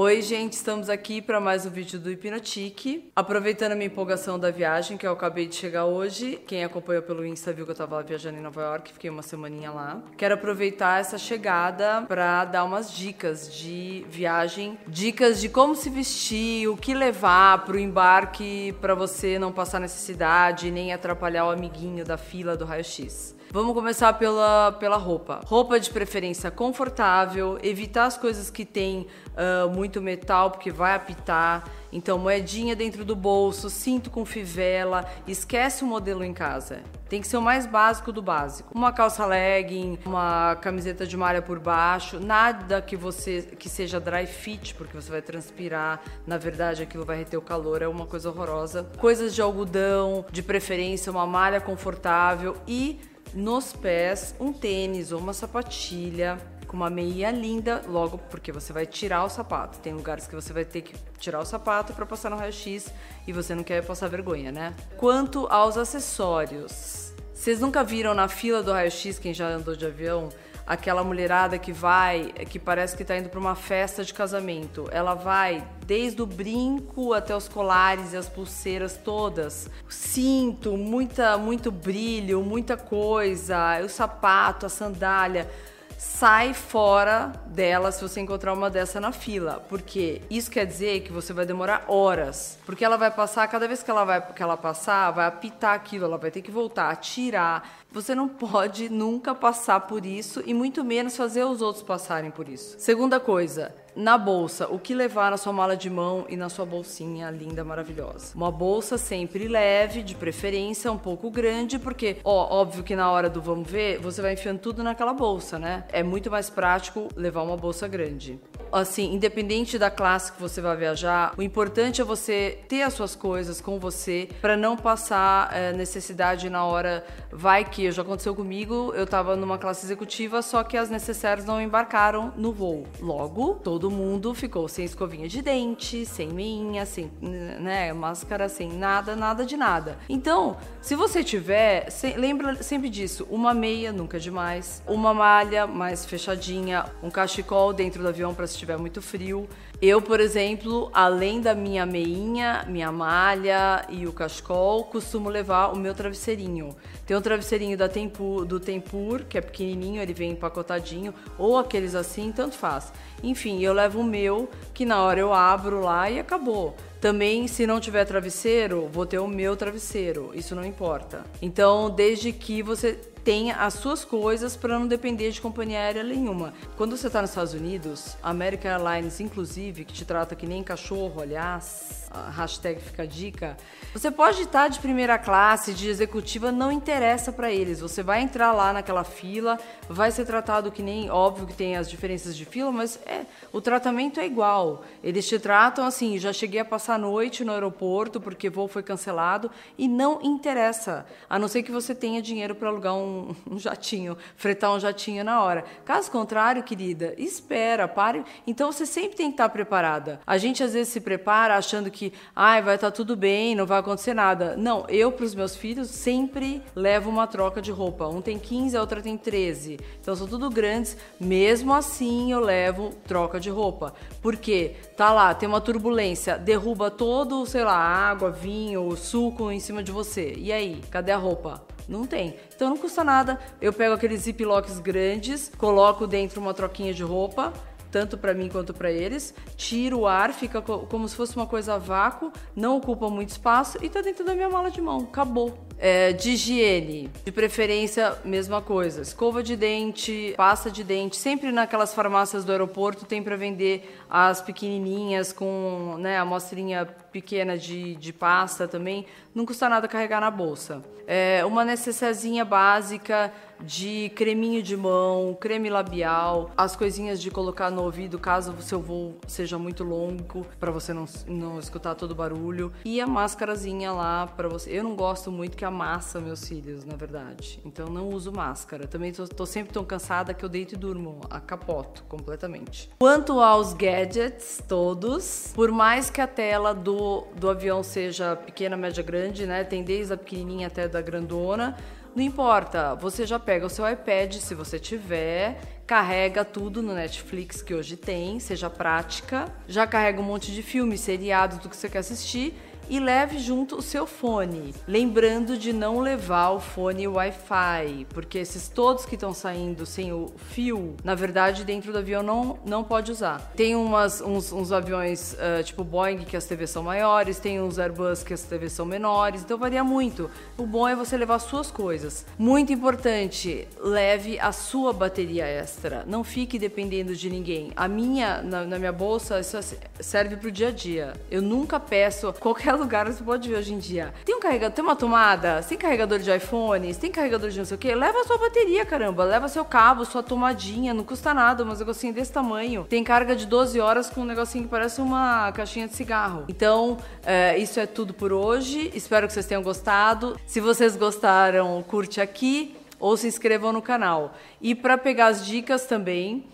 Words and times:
Oi, 0.00 0.22
gente, 0.22 0.52
estamos 0.52 0.88
aqui 0.88 1.20
para 1.20 1.40
mais 1.40 1.66
um 1.66 1.70
vídeo 1.70 1.98
do 1.98 2.08
Hipnotique. 2.08 3.10
Aproveitando 3.16 3.72
a 3.72 3.74
minha 3.74 3.88
empolgação 3.88 4.38
da 4.38 4.48
viagem, 4.48 4.96
que 4.96 5.04
eu 5.04 5.10
acabei 5.10 5.48
de 5.48 5.56
chegar 5.56 5.86
hoje. 5.86 6.40
Quem 6.46 6.62
acompanhou 6.62 7.02
pelo 7.02 7.26
Insta 7.26 7.52
viu 7.52 7.64
que 7.64 7.72
eu 7.72 7.74
tava 7.74 8.00
viajando 8.00 8.38
em 8.38 8.40
Nova 8.40 8.62
York, 8.62 8.92
fiquei 8.92 9.10
uma 9.10 9.22
semaninha 9.22 9.72
lá. 9.72 10.00
Quero 10.16 10.34
aproveitar 10.34 11.00
essa 11.00 11.18
chegada 11.18 12.02
para 12.06 12.44
dar 12.44 12.62
umas 12.62 12.92
dicas 12.92 13.52
de 13.52 14.06
viagem, 14.08 14.78
dicas 14.86 15.40
de 15.40 15.48
como 15.48 15.74
se 15.74 15.90
vestir, 15.90 16.68
o 16.68 16.76
que 16.76 16.94
levar 16.94 17.64
pro 17.64 17.76
embarque 17.76 18.76
para 18.80 18.94
você 18.94 19.36
não 19.36 19.50
passar 19.50 19.80
necessidade 19.80 20.70
nem 20.70 20.92
atrapalhar 20.92 21.46
o 21.46 21.50
amiguinho 21.50 22.04
da 22.04 22.16
fila 22.16 22.56
do 22.56 22.64
raio-x. 22.64 23.36
Vamos 23.50 23.72
começar 23.72 24.12
pela, 24.12 24.72
pela 24.72 24.98
roupa. 24.98 25.40
Roupa 25.46 25.80
de 25.80 25.88
preferência 25.88 26.50
confortável, 26.50 27.58
evitar 27.62 28.04
as 28.04 28.18
coisas 28.18 28.50
que 28.50 28.62
tem 28.62 29.06
uh, 29.32 29.70
muito 29.70 30.02
metal, 30.02 30.50
porque 30.50 30.70
vai 30.70 30.94
apitar. 30.94 31.64
Então, 31.90 32.18
moedinha 32.18 32.76
dentro 32.76 33.06
do 33.06 33.16
bolso, 33.16 33.70
cinto 33.70 34.10
com 34.10 34.26
fivela, 34.26 35.10
esquece 35.26 35.82
o 35.82 35.86
modelo 35.86 36.22
em 36.22 36.34
casa. 36.34 36.82
Tem 37.08 37.22
que 37.22 37.26
ser 37.26 37.38
o 37.38 37.42
mais 37.42 37.64
básico 37.64 38.12
do 38.12 38.20
básico. 38.20 38.76
Uma 38.76 38.92
calça 38.92 39.24
legging, 39.24 39.98
uma 40.04 40.54
camiseta 40.56 41.06
de 41.06 41.16
malha 41.16 41.40
por 41.40 41.58
baixo, 41.58 42.20
nada 42.20 42.82
que 42.82 42.96
você 42.96 43.48
que 43.58 43.70
seja 43.70 43.98
dry 43.98 44.26
fit, 44.26 44.74
porque 44.74 44.94
você 44.94 45.10
vai 45.10 45.22
transpirar. 45.22 46.02
Na 46.26 46.36
verdade, 46.36 46.82
aquilo 46.82 47.06
vai 47.06 47.16
reter 47.16 47.38
o 47.38 47.42
calor, 47.42 47.80
é 47.80 47.88
uma 47.88 48.04
coisa 48.04 48.28
horrorosa. 48.28 48.86
Coisas 48.98 49.34
de 49.34 49.40
algodão, 49.40 50.26
de 50.30 50.42
preferência 50.42 51.10
uma 51.10 51.26
malha 51.26 51.62
confortável 51.62 52.54
e 52.66 53.00
nos 53.34 53.72
pés 53.72 54.34
um 54.40 54.52
tênis 54.52 55.12
ou 55.12 55.18
uma 55.18 55.32
sapatilha 55.32 56.38
com 56.66 56.76
uma 56.76 56.90
meia 56.90 57.30
linda, 57.30 57.82
logo 57.88 58.18
porque 58.18 58.52
você 58.52 58.72
vai 58.72 58.84
tirar 58.86 59.24
o 59.24 59.28
sapato. 59.28 59.78
Tem 59.78 59.94
lugares 59.94 60.26
que 60.26 60.34
você 60.34 60.52
vai 60.52 60.64
ter 60.64 60.82
que 60.82 60.94
tirar 61.18 61.40
o 61.40 61.44
sapato 61.44 61.94
para 61.94 62.04
passar 62.04 62.30
no 62.30 62.36
raio-x 62.36 62.92
e 63.26 63.32
você 63.32 63.54
não 63.54 63.64
quer 63.64 63.84
passar 63.84 64.08
vergonha, 64.08 64.52
né? 64.52 64.74
Quanto 64.98 65.46
aos 65.46 65.78
acessórios, 65.78 67.14
vocês 67.32 67.58
nunca 67.60 67.82
viram 67.82 68.14
na 68.14 68.28
fila 68.28 68.62
do 68.62 68.70
raio-x 68.70 69.18
quem 69.18 69.32
já 69.32 69.48
andou 69.48 69.74
de 69.74 69.86
avião? 69.86 70.28
Aquela 70.68 71.02
mulherada 71.02 71.58
que 71.58 71.72
vai, 71.72 72.30
que 72.50 72.58
parece 72.58 72.94
que 72.94 73.00
está 73.02 73.16
indo 73.16 73.30
para 73.30 73.40
uma 73.40 73.54
festa 73.54 74.04
de 74.04 74.12
casamento. 74.12 74.86
Ela 74.92 75.14
vai 75.14 75.66
desde 75.86 76.20
o 76.20 76.26
brinco 76.26 77.14
até 77.14 77.34
os 77.34 77.48
colares 77.48 78.12
e 78.12 78.18
as 78.18 78.28
pulseiras 78.28 79.00
todas. 79.02 79.70
Cinto, 79.88 80.76
muita, 80.76 81.38
muito 81.38 81.72
brilho, 81.72 82.42
muita 82.42 82.76
coisa, 82.76 83.80
o 83.82 83.88
sapato, 83.88 84.66
a 84.66 84.68
sandália 84.68 85.48
sai 85.96 86.54
fora 86.54 87.32
dela 87.58 87.90
se 87.90 88.00
você 88.00 88.20
encontrar 88.20 88.52
uma 88.52 88.70
dessa 88.70 89.00
na 89.00 89.10
fila, 89.10 89.64
porque 89.68 90.22
isso 90.30 90.48
quer 90.48 90.64
dizer 90.64 91.00
que 91.00 91.10
você 91.10 91.32
vai 91.32 91.44
demorar 91.44 91.86
horas, 91.88 92.56
porque 92.64 92.84
ela 92.84 92.96
vai 92.96 93.10
passar, 93.10 93.48
cada 93.48 93.66
vez 93.66 93.82
que 93.82 93.90
ela 93.90 94.04
vai 94.04 94.24
que 94.32 94.40
ela 94.40 94.56
passar, 94.56 95.10
vai 95.10 95.26
apitar 95.26 95.74
aquilo, 95.74 96.04
ela 96.04 96.16
vai 96.16 96.30
ter 96.30 96.40
que 96.40 96.52
voltar, 96.52 96.94
tirar. 96.96 97.68
Você 97.90 98.14
não 98.14 98.28
pode 98.28 98.88
nunca 98.88 99.34
passar 99.34 99.80
por 99.80 100.06
isso 100.06 100.40
e 100.46 100.54
muito 100.54 100.84
menos 100.84 101.16
fazer 101.16 101.42
os 101.42 101.60
outros 101.60 101.82
passarem 101.82 102.30
por 102.30 102.48
isso. 102.48 102.76
Segunda 102.78 103.18
coisa, 103.18 103.74
na 103.98 104.16
bolsa, 104.16 104.68
o 104.68 104.78
que 104.78 104.94
levar 104.94 105.30
na 105.30 105.36
sua 105.36 105.52
mala 105.52 105.76
de 105.76 105.90
mão 105.90 106.24
e 106.28 106.36
na 106.36 106.48
sua 106.48 106.64
bolsinha 106.64 107.30
linda, 107.30 107.64
maravilhosa. 107.64 108.32
Uma 108.36 108.52
bolsa 108.52 108.96
sempre 108.96 109.48
leve, 109.48 110.04
de 110.04 110.14
preferência 110.14 110.92
um 110.92 110.96
pouco 110.96 111.28
grande, 111.30 111.80
porque, 111.80 112.18
ó, 112.22 112.60
óbvio 112.60 112.84
que 112.84 112.94
na 112.94 113.10
hora 113.10 113.28
do 113.28 113.42
vamos 113.42 113.68
ver, 113.68 113.98
você 113.98 114.22
vai 114.22 114.34
enfiando 114.34 114.60
tudo 114.60 114.84
naquela 114.84 115.12
bolsa, 115.12 115.58
né? 115.58 115.84
É 115.90 116.04
muito 116.04 116.30
mais 116.30 116.48
prático 116.48 117.08
levar 117.16 117.42
uma 117.48 117.56
bolsa 117.56 117.88
grande 117.88 118.38
assim, 118.72 119.14
independente 119.14 119.78
da 119.78 119.90
classe 119.90 120.32
que 120.32 120.40
você 120.40 120.60
vai 120.60 120.76
viajar, 120.76 121.32
o 121.36 121.42
importante 121.42 122.00
é 122.00 122.04
você 122.04 122.58
ter 122.68 122.82
as 122.82 122.94
suas 122.94 123.14
coisas 123.14 123.60
com 123.60 123.78
você 123.78 124.28
para 124.40 124.56
não 124.56 124.76
passar 124.76 125.54
é, 125.54 125.72
necessidade 125.72 126.48
na 126.50 126.64
hora. 126.64 127.04
Vai 127.30 127.64
que 127.64 127.90
já 127.90 128.02
aconteceu 128.02 128.34
comigo, 128.34 128.92
eu 128.94 129.06
tava 129.06 129.36
numa 129.36 129.58
classe 129.58 129.84
executiva, 129.84 130.42
só 130.42 130.62
que 130.62 130.76
as 130.76 130.90
necessárias 130.90 131.46
não 131.46 131.60
embarcaram 131.60 132.32
no 132.36 132.52
voo. 132.52 132.86
Logo, 133.00 133.54
todo 133.54 133.90
mundo 133.90 134.34
ficou 134.34 134.68
sem 134.68 134.84
escovinha 134.84 135.28
de 135.28 135.42
dente, 135.42 136.04
sem 136.06 136.28
meinha, 136.28 136.84
sem 136.86 137.10
né, 137.20 137.92
máscara, 137.92 138.48
sem 138.48 138.72
nada, 138.72 139.14
nada 139.14 139.44
de 139.44 139.56
nada. 139.56 139.98
Então, 140.08 140.56
se 140.80 140.94
você 140.94 141.22
tiver, 141.22 141.90
se, 141.90 142.14
lembra 142.14 142.62
sempre 142.62 142.88
disso, 142.88 143.26
uma 143.30 143.52
meia 143.54 143.92
nunca 143.92 144.16
é 144.16 144.20
demais, 144.20 144.82
uma 144.86 145.12
malha 145.14 145.66
mais 145.66 146.04
fechadinha, 146.04 146.84
um 147.02 147.10
cachecol 147.10 147.72
dentro 147.72 148.02
do 148.02 148.08
avião 148.08 148.34
para 148.34 148.46
se 148.46 148.57
estiver 148.58 148.76
muito 148.76 149.00
frio. 149.00 149.48
Eu, 149.80 150.02
por 150.02 150.20
exemplo, 150.20 150.90
além 150.92 151.40
da 151.40 151.54
minha 151.54 151.86
meinha, 151.86 152.64
minha 152.68 152.90
malha 152.90 153.86
e 153.88 154.06
o 154.06 154.12
cachecol, 154.12 154.84
costumo 154.84 155.28
levar 155.28 155.68
o 155.68 155.76
meu 155.76 155.94
travesseirinho. 155.94 156.76
Tem 157.06 157.16
um 157.16 157.22
travesseirinho 157.22 157.76
da 157.76 157.88
Tempur, 157.88 158.44
do 158.44 158.58
Tempur, 158.58 159.24
que 159.24 159.38
é 159.38 159.40
pequenininho, 159.40 160.02
ele 160.02 160.12
vem 160.12 160.32
empacotadinho, 160.32 161.14
ou 161.38 161.56
aqueles 161.56 161.94
assim, 161.94 162.32
tanto 162.32 162.56
faz. 162.56 162.92
Enfim, 163.22 163.62
eu 163.62 163.72
levo 163.72 164.00
o 164.00 164.04
meu, 164.04 164.48
que 164.74 164.84
na 164.84 165.00
hora 165.02 165.20
eu 165.20 165.32
abro 165.32 165.80
lá 165.80 166.10
e 166.10 166.18
acabou. 166.18 166.76
Também, 167.00 167.46
se 167.46 167.64
não 167.64 167.78
tiver 167.78 168.04
travesseiro, 168.04 168.88
vou 168.92 169.06
ter 169.06 169.18
o 169.18 169.28
meu 169.28 169.56
travesseiro, 169.56 170.32
isso 170.34 170.54
não 170.56 170.64
importa. 170.64 171.24
Então, 171.40 171.88
desde 171.88 172.32
que 172.32 172.60
você 172.60 172.98
tenha 173.28 173.56
as 173.56 173.74
suas 173.74 174.06
coisas 174.06 174.56
para 174.56 174.78
não 174.78 174.86
depender 174.86 175.30
de 175.30 175.38
companhia 175.38 175.80
aérea 175.80 176.02
nenhuma. 176.02 176.54
Quando 176.78 176.96
você 176.96 177.08
está 177.08 177.20
nos 177.20 177.28
Estados 177.28 177.52
Unidos, 177.52 178.16
a 178.22 178.30
American 178.30 178.70
Airlines, 178.70 179.20
inclusive, 179.20 179.84
que 179.84 179.92
te 179.92 180.06
trata 180.06 180.34
que 180.34 180.46
nem 180.46 180.62
cachorro, 180.62 181.20
aliás, 181.20 182.08
hashtag 182.34 182.80
fica 182.80 183.06
dica, 183.06 183.54
você 183.92 184.10
pode 184.10 184.42
estar 184.42 184.68
de 184.68 184.78
primeira 184.80 185.18
classe, 185.18 185.74
de 185.74 185.88
executiva, 185.88 186.50
não 186.50 186.72
interessa 186.72 187.30
para 187.30 187.52
eles. 187.52 187.80
Você 187.80 188.02
vai 188.02 188.22
entrar 188.22 188.52
lá 188.52 188.72
naquela 188.72 189.04
fila, 189.04 189.58
vai 189.88 190.10
ser 190.10 190.24
tratado 190.24 190.72
que 190.72 190.82
nem, 190.82 191.10
óbvio 191.10 191.46
que 191.46 191.54
tem 191.54 191.76
as 191.76 191.90
diferenças 191.90 192.36
de 192.36 192.46
fila, 192.46 192.72
mas 192.72 192.98
é, 193.04 193.26
o 193.52 193.60
tratamento 193.60 194.20
é 194.20 194.26
igual. 194.26 194.84
Eles 195.02 195.28
te 195.28 195.38
tratam 195.38 195.84
assim, 195.84 196.18
já 196.18 196.32
cheguei 196.32 196.60
a 196.60 196.64
passar 196.64 196.94
a 196.94 196.98
noite 196.98 197.44
no 197.44 197.52
aeroporto 197.52 198.20
porque 198.20 198.48
voo 198.48 198.68
foi 198.68 198.82
cancelado 198.82 199.50
e 199.76 199.86
não 199.86 200.22
interessa, 200.22 201.06
a 201.28 201.38
não 201.38 201.48
ser 201.48 201.62
que 201.62 201.72
você 201.72 201.94
tenha 201.94 202.22
dinheiro 202.22 202.54
para 202.54 202.68
alugar 202.68 202.94
um 202.94 203.17
um, 203.50 203.58
jatinho, 203.58 204.16
fretar 204.36 204.72
um 204.72 204.80
jatinho 204.80 205.24
na 205.24 205.42
hora. 205.42 205.64
Caso 205.84 206.10
contrário, 206.10 206.62
querida, 206.62 207.14
espera, 207.18 207.88
pare. 207.88 208.24
Então 208.46 208.70
você 208.72 208.86
sempre 208.86 209.16
tem 209.16 209.28
que 209.28 209.34
estar 209.34 209.48
preparada. 209.48 210.20
A 210.26 210.38
gente 210.38 210.62
às 210.62 210.72
vezes 210.72 210.92
se 210.92 211.00
prepara 211.00 211.56
achando 211.56 211.90
que 211.90 212.12
ai, 212.34 212.62
vai 212.62 212.76
estar 212.76 212.90
tudo 212.90 213.16
bem, 213.16 213.54
não 213.54 213.66
vai 213.66 213.78
acontecer 213.80 214.14
nada. 214.14 214.56
Não, 214.56 214.86
eu 214.88 215.12
para 215.12 215.24
os 215.24 215.34
meus 215.34 215.56
filhos 215.56 215.88
sempre 215.88 216.62
levo 216.74 217.10
uma 217.10 217.26
troca 217.26 217.60
de 217.60 217.70
roupa. 217.70 218.06
Um 218.08 218.20
tem 218.20 218.38
15, 218.38 218.76
a 218.76 218.80
outra 218.80 219.02
tem 219.02 219.16
13. 219.16 219.78
Então 220.00 220.14
são 220.14 220.26
tudo 220.26 220.50
grandes. 220.50 220.96
Mesmo 221.20 221.74
assim, 221.74 222.32
eu 222.32 222.40
levo 222.40 222.90
troca 223.06 223.40
de 223.40 223.50
roupa. 223.50 223.94
Porque 224.22 224.74
tá 224.96 225.12
lá, 225.12 225.34
tem 225.34 225.48
uma 225.48 225.60
turbulência, 225.60 226.38
derruba 226.38 226.90
todo, 226.90 227.44
sei 227.46 227.64
lá, 227.64 227.76
água, 227.76 228.30
vinho, 228.30 228.96
suco 228.96 229.50
em 229.50 229.60
cima 229.60 229.82
de 229.82 229.92
você. 229.92 230.34
E 230.36 230.52
aí, 230.52 230.80
cadê 230.90 231.12
a 231.12 231.16
roupa? 231.16 231.62
Não 231.88 232.06
tem. 232.06 232.36
Então 232.54 232.68
não 232.68 232.76
custa 232.76 233.02
nada. 233.02 233.40
Eu 233.60 233.72
pego 233.72 233.94
aqueles 233.94 234.22
ziplocs 234.22 234.78
grandes, 234.78 235.50
coloco 235.56 236.06
dentro 236.06 236.40
uma 236.40 236.52
troquinha 236.52 236.92
de 236.92 237.02
roupa, 237.02 237.52
tanto 237.90 238.18
para 238.18 238.34
mim 238.34 238.48
quanto 238.48 238.74
para 238.74 238.90
eles. 238.90 239.34
Tiro 239.56 240.00
o 240.00 240.06
ar, 240.06 240.32
fica 240.32 240.60
como 240.60 241.08
se 241.08 241.16
fosse 241.16 241.34
uma 241.34 241.46
coisa 241.46 241.74
a 241.74 241.78
vácuo, 241.78 242.30
não 242.54 242.76
ocupa 242.76 243.08
muito 243.08 243.30
espaço 243.30 243.78
e 243.82 243.88
tá 243.88 244.02
dentro 244.02 244.24
da 244.24 244.34
minha 244.34 244.50
mala 244.50 244.70
de 244.70 244.80
mão. 244.80 245.00
Acabou. 245.00 245.67
É, 245.80 246.12
de 246.12 246.30
higiene, 246.30 247.08
de 247.24 247.30
preferência, 247.30 248.18
mesma 248.24 248.60
coisa. 248.60 249.00
Escova 249.00 249.42
de 249.42 249.54
dente, 249.54 250.34
pasta 250.36 250.70
de 250.70 250.82
dente. 250.82 251.16
Sempre 251.16 251.52
naquelas 251.52 251.94
farmácias 251.94 252.44
do 252.44 252.50
aeroporto 252.50 253.04
tem 253.04 253.22
para 253.22 253.36
vender 253.36 253.96
as 254.10 254.42
pequenininhas 254.42 255.32
com 255.32 255.96
né, 255.98 256.18
a 256.18 256.22
amostrinha 256.22 256.84
pequena 257.12 257.56
de, 257.56 257.94
de 257.94 258.12
pasta 258.12 258.66
também. 258.66 259.06
Não 259.34 259.46
custa 259.46 259.68
nada 259.68 259.86
carregar 259.86 260.20
na 260.20 260.30
bolsa. 260.30 260.82
É, 261.06 261.44
uma 261.44 261.64
necessidade 261.64 262.44
básica 262.44 263.32
de 263.60 264.12
creminho 264.14 264.62
de 264.62 264.76
mão, 264.76 265.36
creme 265.40 265.70
labial, 265.70 266.50
as 266.56 266.76
coisinhas 266.76 267.20
de 267.20 267.30
colocar 267.30 267.70
no 267.70 267.82
ouvido 267.82 268.18
caso 268.18 268.52
o 268.52 268.62
seu 268.62 268.80
voo 268.80 269.16
seja 269.26 269.58
muito 269.58 269.82
longo, 269.82 270.46
para 270.60 270.70
você 270.70 270.92
não, 270.92 271.06
não 271.26 271.58
escutar 271.58 271.94
todo 271.94 272.12
o 272.12 272.14
barulho. 272.14 272.72
E 272.84 273.00
a 273.00 273.06
máscarazinha 273.06 273.90
lá 273.90 274.26
para 274.26 274.48
você. 274.48 274.70
Eu 274.70 274.84
não 274.84 274.94
gosto 274.94 275.32
muito 275.32 275.56
que 275.56 275.64
a 275.68 275.70
muita 275.70 275.70
massa 275.70 276.20
meus 276.20 276.40
cílios, 276.40 276.84
na 276.84 276.96
verdade. 276.96 277.60
Então 277.64 277.86
não 277.86 278.08
uso 278.08 278.32
máscara. 278.32 278.86
Também 278.86 279.12
tô, 279.12 279.26
tô 279.28 279.46
sempre 279.46 279.72
tão 279.72 279.84
cansada 279.84 280.34
que 280.34 280.44
eu 280.44 280.48
deito 280.48 280.74
e 280.74 280.78
durmo, 280.78 281.20
a 281.30 281.38
capoto 281.38 282.02
completamente. 282.04 282.90
Quanto 282.98 283.40
aos 283.40 283.72
gadgets 283.72 284.62
todos, 284.66 285.52
por 285.54 285.70
mais 285.70 286.10
que 286.10 286.20
a 286.20 286.26
tela 286.26 286.74
do, 286.74 287.26
do 287.36 287.48
avião 287.48 287.82
seja 287.82 288.34
pequena, 288.36 288.76
média, 288.76 289.02
grande, 289.02 289.46
né? 289.46 289.62
Tem 289.62 289.82
desde 289.84 290.14
a 290.14 290.16
pequenininha 290.16 290.66
até 290.66 290.88
da 290.88 291.00
grandona. 291.00 291.76
Não 292.14 292.24
importa, 292.24 292.94
você 292.96 293.24
já 293.26 293.38
pega 293.38 293.66
o 293.66 293.70
seu 293.70 293.88
iPad, 293.88 294.34
se 294.36 294.54
você 294.54 294.78
tiver, 294.78 295.60
carrega 295.86 296.44
tudo 296.44 296.82
no 296.82 296.92
Netflix 296.94 297.62
que 297.62 297.72
hoje 297.72 297.96
tem, 297.96 298.40
seja 298.40 298.68
prática, 298.68 299.44
já 299.68 299.86
carrega 299.86 300.20
um 300.20 300.24
monte 300.24 300.50
de 300.50 300.62
filmes, 300.62 301.00
seriados, 301.00 301.58
do 301.58 301.68
que 301.68 301.76
você 301.76 301.88
quer 301.88 301.98
assistir 301.98 302.56
e 302.88 302.98
leve 302.98 303.38
junto 303.38 303.76
o 303.76 303.82
seu 303.82 304.06
fone. 304.06 304.74
Lembrando 304.86 305.56
de 305.56 305.72
não 305.72 306.00
levar 306.00 306.50
o 306.50 306.60
fone 306.60 307.06
Wi-Fi, 307.06 308.06
porque 308.10 308.38
esses 308.38 308.68
todos 308.68 309.04
que 309.04 309.14
estão 309.14 309.32
saindo 309.32 309.84
sem 309.84 310.12
o 310.12 310.32
fio, 310.36 310.96
na 311.04 311.14
verdade, 311.14 311.64
dentro 311.64 311.92
do 311.92 311.98
avião 311.98 312.22
não, 312.22 312.58
não 312.64 312.84
pode 312.84 313.12
usar. 313.12 313.52
Tem 313.54 313.74
umas, 313.76 314.20
uns, 314.20 314.52
uns 314.52 314.72
aviões 314.72 315.34
uh, 315.34 315.62
tipo 315.62 315.84
Boeing 315.84 316.18
que 316.18 316.36
as 316.36 316.44
TVs 316.44 316.70
são 316.70 316.82
maiores, 316.82 317.38
tem 317.38 317.60
uns 317.60 317.78
Airbus 317.78 318.22
que 318.22 318.34
as 318.34 318.42
TVs 318.42 318.72
são 318.72 318.86
menores, 318.86 319.42
então 319.42 319.58
varia 319.58 319.84
muito. 319.84 320.30
O 320.56 320.66
bom 320.66 320.88
é 320.88 320.94
você 320.94 321.16
levar 321.16 321.38
suas 321.38 321.70
coisas. 321.70 322.24
Muito 322.38 322.72
importante, 322.72 323.68
leve 323.80 324.38
a 324.38 324.52
sua 324.52 324.92
bateria 324.92 325.46
extra. 325.46 326.04
Não 326.06 326.24
fique 326.24 326.58
dependendo 326.58 327.14
de 327.14 327.28
ninguém. 327.28 327.72
A 327.76 327.88
minha, 327.88 328.42
na, 328.42 328.64
na 328.64 328.78
minha 328.78 328.92
bolsa, 328.92 329.40
isso 329.40 329.58
serve 330.00 330.36
pro 330.36 330.50
dia 330.50 330.68
a 330.68 330.72
dia. 330.72 331.12
Eu 331.30 331.42
nunca 331.42 331.78
peço 331.78 332.32
qualquer 332.34 332.77
lugar 332.78 333.06
você 333.06 333.22
pode 333.22 333.48
ver 333.48 333.56
hoje 333.56 333.74
em 333.74 333.78
dia. 333.78 334.14
Tem 334.24 334.34
um 334.34 334.40
carregador, 334.40 334.74
tem 334.74 334.84
uma 334.84 334.96
tomada, 334.96 335.62
tem 335.62 335.76
carregador 335.76 336.18
de 336.18 336.34
iPhone, 336.34 336.94
tem 336.94 337.10
carregador 337.10 337.50
de 337.50 337.58
não 337.58 337.64
sei 337.64 337.74
o 337.74 337.78
que, 337.78 337.94
leva 337.94 338.20
a 338.20 338.24
sua 338.24 338.38
bateria, 338.38 338.84
caramba. 338.86 339.24
Leva 339.24 339.48
seu 339.48 339.64
cabo, 339.64 340.04
sua 340.04 340.22
tomadinha, 340.22 340.94
não 340.94 341.04
custa 341.04 341.34
nada, 341.34 341.64
um 341.64 341.74
negocinho 341.74 342.12
desse 342.12 342.32
tamanho. 342.32 342.86
Tem 342.88 343.04
carga 343.04 343.34
de 343.34 343.46
12 343.46 343.80
horas 343.80 344.08
com 344.08 344.22
um 344.22 344.24
negocinho 344.24 344.64
que 344.64 344.70
parece 344.70 345.00
uma 345.00 345.52
caixinha 345.52 345.88
de 345.88 345.94
cigarro. 345.94 346.44
Então, 346.48 346.98
é, 347.24 347.58
isso 347.58 347.78
é 347.80 347.86
tudo 347.86 348.14
por 348.14 348.32
hoje. 348.32 348.90
Espero 348.94 349.26
que 349.26 349.32
vocês 349.32 349.46
tenham 349.46 349.62
gostado. 349.62 350.38
Se 350.46 350.60
vocês 350.60 350.96
gostaram, 350.96 351.82
curte 351.86 352.20
aqui 352.20 352.74
ou 353.00 353.16
se 353.16 353.26
inscrevam 353.26 353.72
no 353.72 353.80
canal. 353.82 354.34
E 354.60 354.74
para 354.74 354.98
pegar 354.98 355.28
as 355.28 355.46
dicas 355.46 355.86
também, 355.86 356.44